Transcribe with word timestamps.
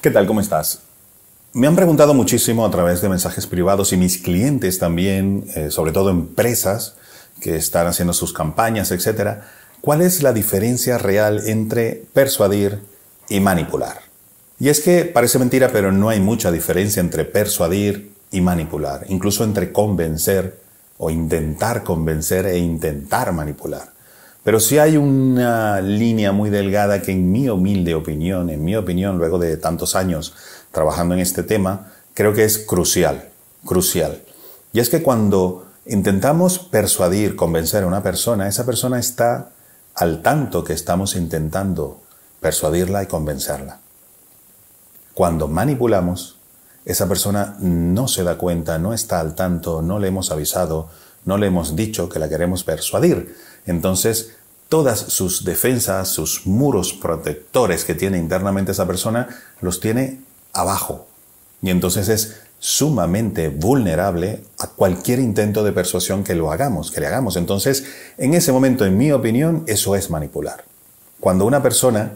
¿Qué 0.00 0.10
tal? 0.10 0.26
¿Cómo 0.26 0.40
estás? 0.40 0.80
Me 1.52 1.66
han 1.66 1.76
preguntado 1.76 2.14
muchísimo 2.14 2.64
a 2.64 2.70
través 2.70 3.02
de 3.02 3.10
mensajes 3.10 3.46
privados 3.46 3.92
y 3.92 3.98
mis 3.98 4.16
clientes 4.16 4.78
también, 4.78 5.44
eh, 5.54 5.70
sobre 5.70 5.92
todo 5.92 6.08
empresas 6.08 6.94
que 7.38 7.56
están 7.56 7.86
haciendo 7.86 8.14
sus 8.14 8.32
campañas, 8.32 8.92
etcétera, 8.92 9.50
¿cuál 9.82 10.00
es 10.00 10.22
la 10.22 10.32
diferencia 10.32 10.96
real 10.96 11.42
entre 11.48 12.02
persuadir 12.14 12.78
y 13.28 13.40
manipular? 13.40 14.00
Y 14.58 14.70
es 14.70 14.80
que 14.80 15.04
parece 15.04 15.38
mentira, 15.38 15.68
pero 15.70 15.92
no 15.92 16.08
hay 16.08 16.18
mucha 16.18 16.50
diferencia 16.50 17.00
entre 17.00 17.26
persuadir 17.26 18.14
y 18.30 18.40
manipular, 18.40 19.04
incluso 19.08 19.44
entre 19.44 19.70
convencer 19.70 20.62
o 20.96 21.10
intentar 21.10 21.84
convencer 21.84 22.46
e 22.46 22.56
intentar 22.56 23.32
manipular. 23.32 23.92
Pero 24.42 24.58
sí 24.58 24.78
hay 24.78 24.96
una 24.96 25.80
línea 25.80 26.32
muy 26.32 26.50
delgada 26.50 27.02
que 27.02 27.12
en 27.12 27.30
mi 27.30 27.48
humilde 27.48 27.94
opinión, 27.94 28.48
en 28.48 28.64
mi 28.64 28.74
opinión, 28.74 29.18
luego 29.18 29.38
de 29.38 29.56
tantos 29.56 29.94
años 29.94 30.34
trabajando 30.72 31.14
en 31.14 31.20
este 31.20 31.42
tema, 31.42 31.92
creo 32.14 32.32
que 32.32 32.44
es 32.44 32.58
crucial, 32.58 33.28
crucial. 33.64 34.22
Y 34.72 34.80
es 34.80 34.88
que 34.88 35.02
cuando 35.02 35.66
intentamos 35.84 36.58
persuadir, 36.58 37.36
convencer 37.36 37.84
a 37.84 37.86
una 37.86 38.02
persona, 38.02 38.48
esa 38.48 38.64
persona 38.64 38.98
está 38.98 39.50
al 39.94 40.22
tanto 40.22 40.64
que 40.64 40.72
estamos 40.72 41.16
intentando 41.16 42.00
persuadirla 42.40 43.02
y 43.02 43.06
convencerla. 43.06 43.80
Cuando 45.12 45.48
manipulamos, 45.48 46.38
esa 46.84 47.06
persona 47.06 47.56
no 47.60 48.08
se 48.08 48.24
da 48.24 48.38
cuenta, 48.38 48.78
no 48.78 48.94
está 48.94 49.20
al 49.20 49.34
tanto, 49.34 49.82
no 49.82 49.98
le 49.98 50.08
hemos 50.08 50.30
avisado, 50.30 50.88
no 51.24 51.36
le 51.36 51.48
hemos 51.48 51.76
dicho 51.76 52.08
que 52.08 52.18
la 52.18 52.28
queremos 52.28 52.64
persuadir. 52.64 53.36
Entonces, 53.66 54.36
todas 54.68 54.98
sus 54.98 55.44
defensas, 55.44 56.08
sus 56.08 56.46
muros 56.46 56.92
protectores 56.92 57.84
que 57.84 57.94
tiene 57.94 58.18
internamente 58.18 58.72
esa 58.72 58.86
persona, 58.86 59.28
los 59.60 59.80
tiene 59.80 60.20
abajo. 60.52 61.06
Y 61.62 61.70
entonces 61.70 62.08
es 62.08 62.40
sumamente 62.58 63.48
vulnerable 63.48 64.44
a 64.58 64.68
cualquier 64.68 65.18
intento 65.18 65.64
de 65.64 65.72
persuasión 65.72 66.22
que 66.22 66.34
lo 66.34 66.52
hagamos, 66.52 66.90
que 66.90 67.00
le 67.00 67.06
hagamos. 67.06 67.36
Entonces, 67.36 67.84
en 68.18 68.34
ese 68.34 68.52
momento, 68.52 68.84
en 68.84 68.96
mi 68.96 69.10
opinión, 69.12 69.64
eso 69.66 69.96
es 69.96 70.10
manipular. 70.10 70.64
Cuando 71.18 71.46
una 71.46 71.62
persona 71.62 72.12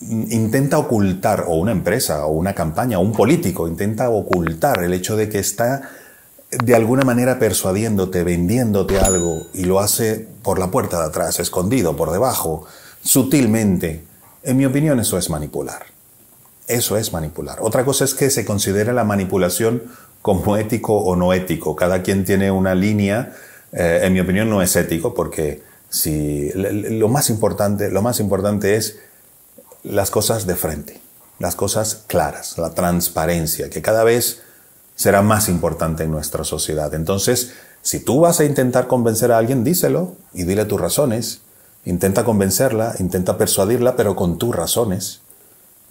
intenta 0.00 0.78
ocultar, 0.78 1.46
o 1.48 1.56
una 1.56 1.72
empresa, 1.72 2.26
o 2.26 2.32
una 2.32 2.54
campaña, 2.54 2.98
o 2.98 3.02
un 3.02 3.12
político 3.12 3.66
intenta 3.66 4.10
ocultar 4.10 4.82
el 4.82 4.92
hecho 4.94 5.16
de 5.16 5.28
que 5.28 5.38
está 5.38 5.90
de 6.50 6.74
alguna 6.74 7.02
manera 7.02 7.38
persuadiéndote, 7.38 8.24
vendiéndote 8.24 8.98
algo 8.98 9.46
y 9.52 9.64
lo 9.64 9.80
hace 9.80 10.26
por 10.42 10.58
la 10.58 10.70
puerta 10.70 10.98
de 10.98 11.06
atrás, 11.06 11.40
escondido, 11.40 11.96
por 11.96 12.10
debajo, 12.10 12.64
sutilmente. 13.02 14.04
En 14.42 14.56
mi 14.56 14.64
opinión 14.64 14.98
eso 14.98 15.18
es 15.18 15.28
manipular. 15.28 15.86
Eso 16.66 16.96
es 16.96 17.12
manipular. 17.12 17.58
Otra 17.60 17.84
cosa 17.84 18.04
es 18.04 18.14
que 18.14 18.30
se 18.30 18.44
considere 18.44 18.92
la 18.92 19.04
manipulación 19.04 19.82
como 20.22 20.56
ético 20.56 20.96
o 20.96 21.16
no 21.16 21.32
ético. 21.32 21.76
Cada 21.76 22.02
quien 22.02 22.24
tiene 22.24 22.50
una 22.50 22.74
línea. 22.74 23.34
Eh, 23.72 24.00
en 24.04 24.12
mi 24.12 24.20
opinión 24.20 24.48
no 24.48 24.62
es 24.62 24.74
ético 24.76 25.14
porque 25.14 25.62
si 25.90 26.50
lo 26.54 27.08
más 27.08 27.30
importante, 27.30 27.90
lo 27.90 28.02
más 28.02 28.20
importante 28.20 28.76
es 28.76 28.98
las 29.82 30.10
cosas 30.10 30.46
de 30.46 30.56
frente, 30.56 31.00
las 31.38 31.54
cosas 31.54 32.04
claras, 32.06 32.58
la 32.58 32.74
transparencia, 32.74 33.70
que 33.70 33.80
cada 33.80 34.04
vez 34.04 34.42
será 34.98 35.22
más 35.22 35.48
importante 35.48 36.02
en 36.02 36.10
nuestra 36.10 36.42
sociedad. 36.42 36.92
Entonces, 36.92 37.52
si 37.82 38.00
tú 38.00 38.20
vas 38.20 38.40
a 38.40 38.44
intentar 38.44 38.88
convencer 38.88 39.30
a 39.30 39.38
alguien, 39.38 39.62
díselo 39.62 40.16
y 40.34 40.42
dile 40.42 40.64
tus 40.64 40.80
razones. 40.80 41.40
Intenta 41.84 42.24
convencerla, 42.24 42.96
intenta 42.98 43.38
persuadirla, 43.38 43.94
pero 43.94 44.16
con 44.16 44.38
tus 44.38 44.52
razones, 44.54 45.20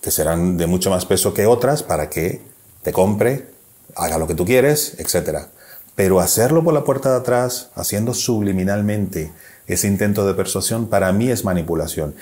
que 0.00 0.10
serán 0.10 0.56
de 0.56 0.66
mucho 0.66 0.90
más 0.90 1.06
peso 1.06 1.32
que 1.32 1.46
otras 1.46 1.84
para 1.84 2.10
que 2.10 2.42
te 2.82 2.92
compre, 2.92 3.48
haga 3.94 4.18
lo 4.18 4.26
que 4.26 4.34
tú 4.34 4.44
quieres, 4.44 4.96
etc. 4.98 5.46
Pero 5.94 6.18
hacerlo 6.18 6.64
por 6.64 6.74
la 6.74 6.82
puerta 6.82 7.10
de 7.10 7.18
atrás, 7.18 7.68
haciendo 7.76 8.12
subliminalmente 8.12 9.32
ese 9.68 9.86
intento 9.86 10.26
de 10.26 10.34
persuasión, 10.34 10.88
para 10.88 11.12
mí 11.12 11.30
es 11.30 11.44
manipulación. 11.44 12.16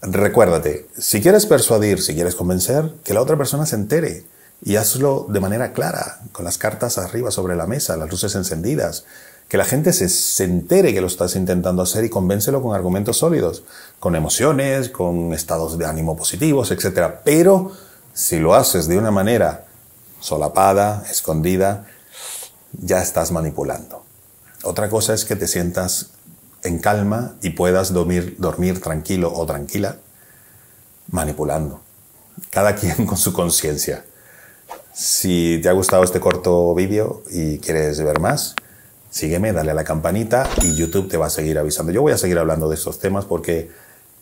Recuérdate, 0.00 0.86
si 0.96 1.20
quieres 1.20 1.46
persuadir, 1.46 2.00
si 2.00 2.14
quieres 2.14 2.36
convencer, 2.36 2.92
que 3.02 3.14
la 3.14 3.20
otra 3.20 3.36
persona 3.36 3.66
se 3.66 3.74
entere 3.74 4.24
y 4.62 4.76
hazlo 4.76 5.26
de 5.28 5.40
manera 5.40 5.72
clara, 5.72 6.20
con 6.32 6.44
las 6.44 6.58
cartas 6.58 6.98
arriba 6.98 7.30
sobre 7.30 7.56
la 7.56 7.66
mesa, 7.66 7.96
las 7.96 8.10
luces 8.10 8.34
encendidas. 8.34 9.04
Que 9.48 9.56
la 9.56 9.64
gente 9.64 9.92
se, 9.92 10.44
entere 10.44 10.94
que 10.94 11.00
lo 11.00 11.08
estás 11.08 11.34
intentando 11.34 11.82
hacer 11.82 12.04
y 12.04 12.10
convéncelo 12.10 12.62
con 12.62 12.74
argumentos 12.74 13.18
sólidos, 13.18 13.64
con 13.98 14.14
emociones, 14.14 14.90
con 14.90 15.32
estados 15.32 15.76
de 15.76 15.86
ánimo 15.86 16.16
positivos, 16.16 16.70
etc. 16.70 17.14
Pero 17.24 17.72
si 18.12 18.38
lo 18.38 18.54
haces 18.54 18.86
de 18.86 18.96
una 18.96 19.10
manera 19.10 19.66
solapada, 20.20 21.04
escondida, 21.10 21.86
ya 22.72 23.02
estás 23.02 23.32
manipulando. 23.32 24.04
Otra 24.62 24.88
cosa 24.88 25.14
es 25.14 25.24
que 25.24 25.34
te 25.34 25.48
sientas 25.48 26.10
en 26.62 26.78
calma 26.78 27.34
y 27.42 27.50
puedas 27.50 27.92
dormir, 27.92 28.36
dormir 28.38 28.80
tranquilo 28.80 29.32
o 29.34 29.46
tranquila 29.46 29.96
manipulando. 31.10 31.80
Cada 32.50 32.74
quien 32.74 33.06
con 33.06 33.16
su 33.16 33.32
conciencia. 33.32 34.04
Si 34.92 35.60
te 35.62 35.68
ha 35.68 35.72
gustado 35.72 36.04
este 36.04 36.20
corto 36.20 36.74
vídeo 36.74 37.22
y 37.30 37.58
quieres 37.58 38.00
ver 38.02 38.20
más, 38.20 38.54
sígueme, 39.10 39.52
dale 39.52 39.70
a 39.70 39.74
la 39.74 39.84
campanita 39.84 40.48
y 40.62 40.74
YouTube 40.74 41.08
te 41.08 41.16
va 41.16 41.26
a 41.26 41.30
seguir 41.30 41.58
avisando. 41.58 41.92
Yo 41.92 42.02
voy 42.02 42.12
a 42.12 42.18
seguir 42.18 42.38
hablando 42.38 42.68
de 42.68 42.74
estos 42.74 42.98
temas 42.98 43.24
porque 43.24 43.70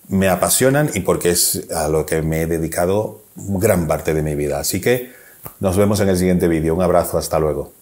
me 0.08 0.28
apasionan 0.28 0.90
y 0.94 1.00
porque 1.00 1.30
es 1.30 1.70
a 1.70 1.88
lo 1.88 2.06
que 2.06 2.22
me 2.22 2.42
he 2.42 2.46
dedicado 2.46 3.20
gran 3.36 3.86
parte 3.86 4.14
de 4.14 4.22
mi 4.22 4.34
vida. 4.34 4.60
Así 4.60 4.80
que 4.80 5.12
nos 5.60 5.76
vemos 5.76 6.00
en 6.00 6.08
el 6.08 6.18
siguiente 6.18 6.48
vídeo. 6.48 6.74
Un 6.74 6.82
abrazo, 6.82 7.18
hasta 7.18 7.38
luego. 7.38 7.77